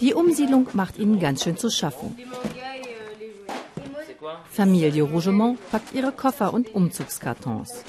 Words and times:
Die 0.00 0.14
Umsiedlung 0.14 0.68
macht 0.72 0.98
ihnen 0.98 1.20
ganz 1.20 1.44
schön 1.44 1.56
zu 1.56 1.70
schaffen. 1.70 2.16
Familie 4.50 5.02
Rougemont 5.02 5.58
packt 5.70 5.92
ihre 5.92 6.12
Koffer 6.12 6.52
und 6.52 6.74
Umzugskartons. 6.74 7.84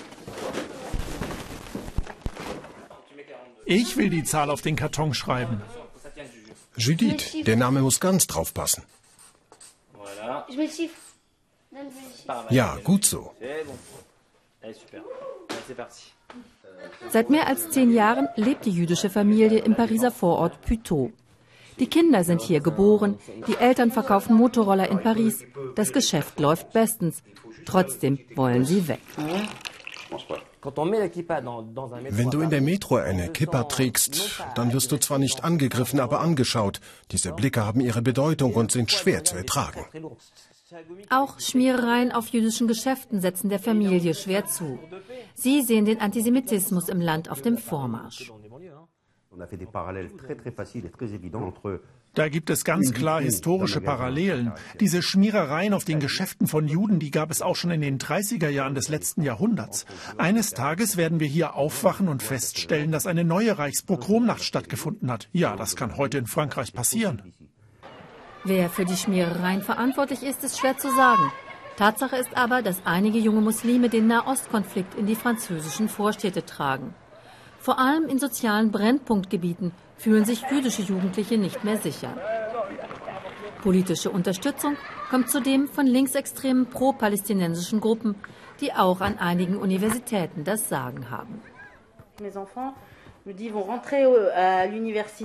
Ich 3.66 3.96
will 3.98 4.10
die 4.10 4.24
Zahl 4.24 4.50
auf 4.50 4.62
den 4.62 4.76
Karton 4.76 5.14
schreiben. 5.14 5.62
Judith, 6.76 7.44
der 7.46 7.56
Name 7.56 7.82
muss 7.82 8.00
ganz 8.00 8.28
drauf 8.28 8.54
passen. 8.54 8.84
Ja, 12.50 12.78
gut 12.84 13.06
so. 13.06 13.32
Seit 17.10 17.30
mehr 17.30 17.48
als 17.48 17.70
zehn 17.70 17.94
Jahren 17.94 18.28
lebt 18.36 18.66
die 18.66 18.72
jüdische 18.72 19.10
Familie 19.10 19.60
im 19.60 19.76
Pariser 19.76 20.12
Vorort 20.12 20.62
Puteaux. 20.62 21.12
Die 21.82 21.88
Kinder 21.88 22.24
sind 22.24 22.42
hier 22.42 22.60
geboren, 22.60 23.18
die 23.48 23.56
Eltern 23.56 23.92
verkaufen 23.92 24.36
Motorroller 24.36 24.88
in 24.90 25.02
Paris. 25.02 25.44
Das 25.74 25.92
Geschäft 25.92 26.40
läuft 26.40 26.74
bestens. 26.74 27.24
Trotzdem 27.66 28.20
wollen 28.36 28.66
sie 28.66 28.88
weg. 28.88 29.02
Wenn 32.10 32.30
du 32.30 32.42
in 32.42 32.52
der 32.52 32.62
Metro 32.62 32.98
eine 32.98 33.30
Kippa 33.30 33.64
trägst, 33.64 34.44
dann 34.54 34.74
wirst 34.74 34.92
du 34.92 34.98
zwar 34.98 35.18
nicht 35.18 35.44
angegriffen, 35.44 36.00
aber 36.00 36.20
angeschaut. 36.20 36.82
Diese 37.12 37.34
Blicke 37.34 37.66
haben 37.66 37.82
ihre 37.82 38.04
Bedeutung 38.04 38.54
und 38.54 38.72
sind 38.72 38.92
schwer 38.92 39.24
zu 39.24 39.36
ertragen. 39.36 39.84
Auch 41.10 41.40
Schmierereien 41.40 42.12
auf 42.12 42.28
jüdischen 42.28 42.68
Geschäften 42.68 43.22
setzen 43.22 43.50
der 43.50 43.60
Familie 43.60 44.14
schwer 44.14 44.46
zu. 44.46 44.78
Sie 45.34 45.64
sehen 45.64 45.86
den 45.86 46.00
Antisemitismus 46.00 46.90
im 46.90 47.02
Land 47.02 47.32
auf 47.32 47.42
dem 47.42 47.58
Vormarsch. 47.58 48.32
Da 52.14 52.28
gibt 52.28 52.50
es 52.50 52.66
ganz 52.66 52.94
klar 52.94 53.22
historische 53.22 53.80
Parallelen. 53.80 54.52
Diese 54.82 55.02
Schmierereien 55.02 55.74
auf 55.74 55.86
den 55.86 56.02
Geschäften 56.02 56.48
von 56.48 56.68
Juden, 56.68 57.00
die 57.00 57.12
gab 57.12 57.32
es 57.32 57.42
auch 57.42 57.56
schon 57.56 57.72
in 57.72 57.80
den 57.80 57.98
30er 57.98 58.50
Jahren 58.50 58.76
des 58.76 58.90
letzten 58.90 59.22
Jahrhunderts. 59.22 59.86
Eines 60.18 60.52
Tages 60.52 60.98
werden 60.98 61.22
wir 61.22 61.28
hier 61.28 61.56
aufwachen 61.56 62.10
und 62.10 62.22
feststellen, 62.22 62.92
dass 62.92 63.08
eine 63.08 63.24
neue 63.24 63.58
Reichspogromnacht 63.58 64.44
stattgefunden 64.44 65.10
hat. 65.10 65.30
Ja, 65.32 65.56
das 65.56 65.78
kann 65.78 65.96
heute 65.96 66.18
in 66.18 66.28
Frankreich 66.28 66.74
passieren. 66.74 67.34
Wer 68.44 68.70
für 68.70 68.84
die 68.84 68.98
Schmierereien 68.98 69.62
verantwortlich 69.62 70.24
ist, 70.24 70.44
ist 70.44 70.60
schwer 70.60 70.78
zu 70.78 70.92
sagen. 70.94 71.32
Tatsache 71.78 72.18
ist 72.18 72.36
aber, 72.36 72.62
dass 72.62 72.86
einige 72.86 73.18
junge 73.18 73.42
Muslime 73.42 73.88
den 73.88 74.08
Nahostkonflikt 74.08 74.96
in 74.96 75.06
die 75.06 75.16
französischen 75.16 75.88
Vorstädte 75.88 76.46
tragen. 76.46 76.94
Vor 77.62 77.78
allem 77.78 78.08
in 78.10 78.18
sozialen 78.18 78.72
Brennpunktgebieten 78.72 79.72
fühlen 79.96 80.26
sich 80.26 80.42
jüdische 80.50 80.82
Jugendliche 80.82 81.38
nicht 81.38 81.64
mehr 81.64 81.78
sicher. 81.78 82.18
Politische 83.62 84.10
Unterstützung 84.10 84.78
kommt 85.12 85.30
zudem 85.30 85.68
von 85.68 85.86
linksextremen 85.86 86.66
pro-palästinensischen 86.66 87.80
Gruppen, 87.80 88.16
die 88.62 88.74
auch 88.74 89.00
an 89.02 89.20
einigen 89.20 89.58
Universitäten 89.58 90.44
das 90.44 90.70
Sagen 90.70 91.12
haben. 91.12 91.42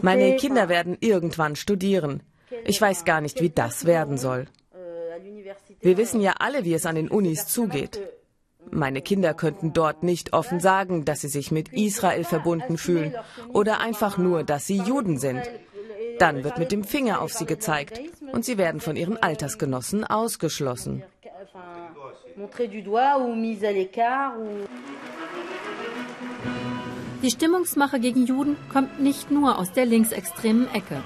Meine 0.03 0.37
Kinder 0.37 0.69
werden 0.69 0.98
irgendwann 1.00 1.56
studieren. 1.56 2.23
Ich 2.65 2.78
weiß 2.78 3.06
gar 3.06 3.23
nicht, 3.23 3.41
wie 3.41 3.50
das 3.50 3.87
werden 3.87 4.19
soll. 4.19 4.47
Wir 5.81 5.97
wissen 5.97 6.21
ja 6.21 6.34
alle, 6.39 6.65
wie 6.65 6.75
es 6.75 6.84
an 6.84 6.97
den 6.97 7.09
Unis 7.09 7.47
zugeht. 7.47 7.98
Meine 8.77 9.01
Kinder 9.01 9.33
könnten 9.33 9.73
dort 9.73 10.03
nicht 10.03 10.35
offen 10.35 10.61
sagen, 10.61 11.07
dass 11.07 11.23
sie 11.23 11.29
sich 11.29 11.51
mit 11.51 11.73
Israel 11.73 12.25
verbunden 12.25 12.77
fühlen 12.77 13.15
oder 13.49 13.81
einfach 13.81 14.19
nur, 14.19 14.45
dass 14.45 14.67
sie 14.67 14.77
Juden 14.77 15.19
sind. 15.19 15.41
Dann 16.19 16.45
wird 16.45 16.59
mit 16.59 16.73
dem 16.73 16.85
Finger 16.85 17.23
auf 17.23 17.33
sie 17.33 17.47
gezeigt 17.47 17.99
und 18.33 18.45
sie 18.45 18.59
werden 18.59 18.83
von 18.83 18.95
ihren 18.95 19.17
Altersgenossen 19.17 20.05
ausgeschlossen. 20.05 21.03
Die 27.23 27.31
Stimmungsmache 27.31 27.99
gegen 27.99 28.27
Juden 28.27 28.56
kommt 28.71 29.00
nicht 29.00 29.31
nur 29.31 29.59
aus 29.59 29.73
der 29.73 29.87
linksextremen 29.87 30.69
Ecke. 30.75 31.00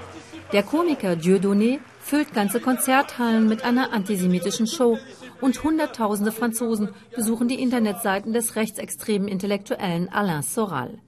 Der 0.51 0.63
Komiker 0.63 1.13
Dieudonné 1.13 1.79
füllt 2.01 2.33
ganze 2.33 2.59
Konzerthallen 2.59 3.47
mit 3.47 3.63
einer 3.63 3.93
antisemitischen 3.93 4.67
Show 4.67 4.97
und 5.41 5.63
Hunderttausende 5.63 6.31
Franzosen 6.31 6.89
besuchen 7.15 7.47
die 7.47 7.61
Internetseiten 7.61 8.33
des 8.33 8.55
rechtsextremen 8.55 9.27
Intellektuellen 9.27 10.09
Alain 10.09 10.43
Soral. 10.43 10.99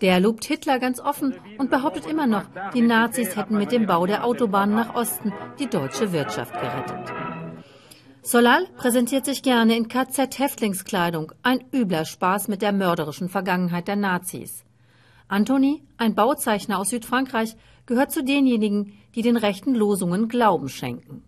Der 0.00 0.18
lobt 0.18 0.44
Hitler 0.44 0.78
ganz 0.78 0.98
offen 0.98 1.34
und 1.58 1.70
behauptet 1.70 2.06
immer 2.06 2.26
noch, 2.26 2.44
die 2.74 2.80
Nazis 2.80 3.36
hätten 3.36 3.58
mit 3.58 3.70
dem 3.70 3.86
Bau 3.86 4.06
der 4.06 4.24
Autobahnen 4.24 4.74
nach 4.74 4.94
Osten 4.94 5.32
die 5.58 5.68
deutsche 5.68 6.12
Wirtschaft 6.12 6.54
gerettet. 6.54 7.12
Solal 8.22 8.66
präsentiert 8.76 9.24
sich 9.24 9.42
gerne 9.42 9.76
in 9.76 9.88
KZ-Häftlingskleidung, 9.88 11.32
ein 11.42 11.64
übler 11.72 12.04
Spaß 12.04 12.48
mit 12.48 12.62
der 12.62 12.72
mörderischen 12.72 13.28
Vergangenheit 13.28 13.88
der 13.88 13.96
Nazis. 13.96 14.64
Anthony, 15.28 15.82
ein 15.96 16.14
Bauzeichner 16.14 16.78
aus 16.78 16.90
Südfrankreich, 16.90 17.56
gehört 17.86 18.12
zu 18.12 18.22
denjenigen, 18.22 18.92
die 19.14 19.22
den 19.22 19.36
rechten 19.36 19.74
Losungen 19.74 20.28
Glauben 20.28 20.68
schenken. 20.68 21.24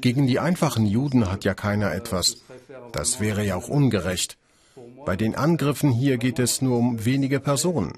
Gegen 0.00 0.26
die 0.26 0.38
einfachen 0.38 0.86
Juden 0.86 1.30
hat 1.30 1.44
ja 1.44 1.54
keiner 1.54 1.92
etwas. 1.94 2.42
Das 2.92 3.20
wäre 3.20 3.44
ja 3.44 3.56
auch 3.56 3.68
ungerecht. 3.68 4.38
Bei 5.04 5.16
den 5.16 5.34
Angriffen 5.34 5.90
hier 5.90 6.16
geht 6.16 6.38
es 6.38 6.62
nur 6.62 6.78
um 6.78 7.04
wenige 7.04 7.40
Personen. 7.40 7.92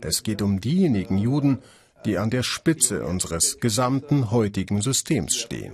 Es 0.00 0.22
geht 0.22 0.42
um 0.42 0.60
diejenigen 0.60 1.18
Juden, 1.18 1.58
die 2.04 2.18
an 2.18 2.30
der 2.30 2.42
Spitze 2.42 3.04
unseres 3.04 3.60
gesamten 3.60 4.30
heutigen 4.30 4.80
Systems 4.80 5.36
stehen. 5.36 5.72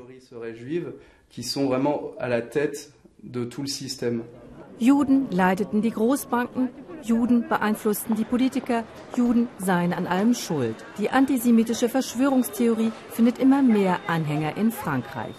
Juden 4.78 5.30
leiteten 5.30 5.82
die 5.82 5.90
Großbanken, 5.90 6.68
Juden 7.02 7.48
beeinflussten 7.48 8.16
die 8.16 8.24
Politiker, 8.24 8.84
Juden 9.16 9.48
seien 9.58 9.92
an 9.92 10.06
allem 10.06 10.34
schuld. 10.34 10.76
Die 10.98 11.10
antisemitische 11.10 11.88
Verschwörungstheorie 11.88 12.92
findet 13.10 13.38
immer 13.38 13.62
mehr 13.62 14.00
Anhänger 14.06 14.56
in 14.56 14.72
Frankreich. 14.72 15.34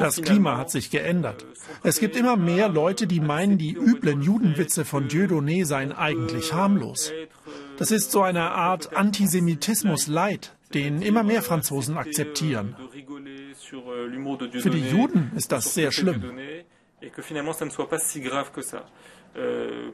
Das 0.00 0.22
Klima 0.22 0.56
hat 0.56 0.70
sich 0.70 0.90
geändert. 0.90 1.46
Es 1.82 2.00
gibt 2.00 2.16
immer 2.16 2.36
mehr 2.36 2.68
Leute, 2.68 3.06
die 3.06 3.20
meinen, 3.20 3.58
die 3.58 3.74
üblen 3.74 4.22
Judenwitze 4.22 4.84
von 4.84 5.08
Dieudonné 5.08 5.64
seien 5.64 5.92
eigentlich 5.92 6.52
harmlos. 6.52 7.12
Das 7.76 7.90
ist 7.90 8.10
so 8.10 8.22
eine 8.22 8.50
Art 8.50 8.96
Antisemitismus 8.96 10.08
light, 10.08 10.54
den 10.74 11.00
immer 11.02 11.22
mehr 11.22 11.42
Franzosen 11.42 11.96
akzeptieren. 11.96 12.76
Für 14.60 14.70
die 14.70 14.88
Juden 14.88 15.32
ist 15.36 15.52
das 15.52 15.74
sehr 15.74 15.92
schlimm. 15.92 16.22
Euh, 19.36 19.90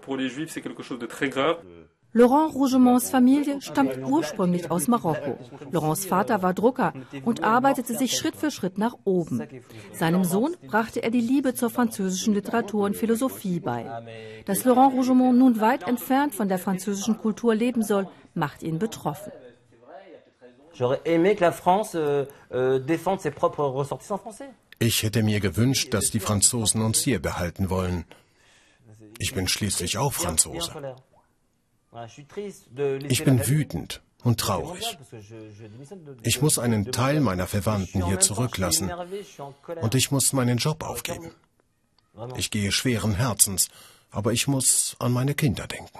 Laurent 2.16 2.54
Rougemonts 2.54 3.10
Familie 3.10 3.60
stammt 3.60 3.98
ursprünglich 3.98 4.70
aus 4.70 4.86
Marokko. 4.86 5.36
Laurents 5.72 6.06
Vater 6.06 6.42
war 6.42 6.54
Drucker 6.54 6.92
und 7.24 7.42
arbeitete 7.42 7.94
sich 7.94 8.16
Schritt 8.16 8.36
für 8.36 8.52
Schritt 8.52 8.78
nach 8.78 8.94
oben. 9.04 9.42
Seinem 9.92 10.24
Sohn 10.24 10.56
brachte 10.68 11.02
er 11.02 11.10
die 11.10 11.20
Liebe 11.20 11.54
zur 11.54 11.70
französischen 11.70 12.34
Literatur 12.34 12.84
und 12.84 12.96
Philosophie 12.96 13.58
bei. 13.58 13.84
Dass 14.46 14.64
Laurent 14.64 14.94
Rougemont 14.94 15.36
nun 15.36 15.60
weit 15.60 15.88
entfernt 15.88 16.34
von 16.34 16.48
der 16.48 16.58
französischen 16.58 17.18
Kultur 17.18 17.54
leben 17.54 17.82
soll, 17.82 18.06
macht 18.34 18.62
ihn 18.62 18.78
betroffen. 18.78 19.32
Euh, 20.80 22.26
euh, 22.52 22.78
ich 24.78 25.02
hätte 25.02 25.22
mir 25.22 25.40
gewünscht, 25.40 25.94
dass 25.94 26.10
die 26.10 26.20
Franzosen 26.20 26.82
uns 26.82 27.00
hier 27.00 27.20
behalten 27.20 27.70
wollen. 27.70 28.04
Ich 29.18 29.34
bin 29.34 29.48
schließlich 29.48 29.98
auch 29.98 30.12
Franzose. 30.12 30.96
Ich 33.08 33.24
bin 33.24 33.46
wütend 33.46 34.02
und 34.24 34.40
traurig. 34.40 34.98
Ich 36.22 36.42
muss 36.42 36.58
einen 36.58 36.90
Teil 36.90 37.20
meiner 37.20 37.46
Verwandten 37.46 38.04
hier 38.04 38.20
zurücklassen 38.20 38.90
und 39.80 39.94
ich 39.94 40.10
muss 40.10 40.32
meinen 40.32 40.58
Job 40.58 40.82
aufgeben. 40.82 41.30
Ich 42.36 42.50
gehe 42.50 42.72
schweren 42.72 43.14
Herzens, 43.14 43.68
aber 44.10 44.32
ich 44.32 44.48
muss 44.48 44.96
an 44.98 45.12
meine 45.12 45.34
Kinder 45.34 45.66
denken. 45.66 45.98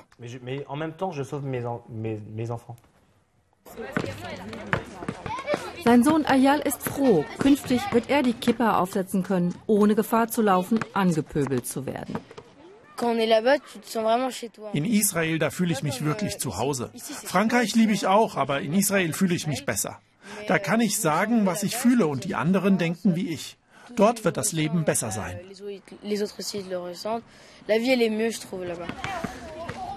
Sein 5.84 6.02
Sohn 6.02 6.24
Ayal 6.24 6.60
ist 6.60 6.82
froh. 6.82 7.26
Künftig 7.38 7.82
wird 7.92 8.08
er 8.08 8.22
die 8.22 8.32
Kippa 8.32 8.78
aufsetzen 8.78 9.22
können, 9.22 9.54
ohne 9.66 9.94
Gefahr 9.94 10.28
zu 10.28 10.40
laufen, 10.40 10.80
angepöbelt 10.94 11.66
zu 11.66 11.84
werden. 11.84 12.16
In 14.72 14.84
Israel, 14.86 15.38
da 15.38 15.50
fühle 15.50 15.72
ich 15.72 15.82
mich 15.82 16.02
wirklich 16.02 16.38
zu 16.38 16.56
Hause. 16.56 16.90
Frankreich 17.24 17.74
liebe 17.74 17.92
ich 17.92 18.06
auch, 18.06 18.36
aber 18.36 18.62
in 18.62 18.72
Israel 18.72 19.12
fühle 19.12 19.34
ich 19.34 19.46
mich 19.46 19.66
besser. 19.66 19.98
Da 20.48 20.58
kann 20.58 20.80
ich 20.80 20.98
sagen, 20.98 21.44
was 21.44 21.62
ich 21.62 21.76
fühle 21.76 22.06
und 22.06 22.24
die 22.24 22.34
anderen 22.34 22.78
denken 22.78 23.14
wie 23.14 23.28
ich. 23.28 23.58
Dort 23.94 24.24
wird 24.24 24.38
das 24.38 24.52
Leben 24.52 24.84
besser 24.84 25.10
sein. 25.10 25.38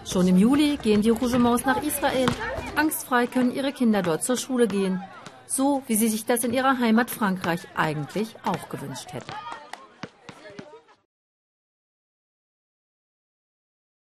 Schon 0.06 0.28
im 0.28 0.38
Juli 0.38 0.78
gehen 0.84 1.02
die 1.02 1.10
Rougements 1.12 1.66
nach 1.66 1.82
Israel. 1.82 2.28
Angstfrei 2.76 3.28
können 3.28 3.54
ihre 3.54 3.72
Kinder 3.72 4.02
dort 4.02 4.24
zur 4.24 4.36
Schule 4.36 4.68
gehen. 4.68 5.02
So 5.48 5.82
wie 5.88 5.96
sie 5.96 6.10
sich 6.10 6.26
das 6.26 6.44
in 6.44 6.54
ihrer 6.54 6.78
Heimat 6.80 7.10
Frankreich 7.10 7.62
eigentlich 7.76 8.36
auch 8.44 8.70
gewünscht 8.70 9.14
hätten. 9.14 9.32